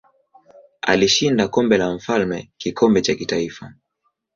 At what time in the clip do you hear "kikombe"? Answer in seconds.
2.57-3.01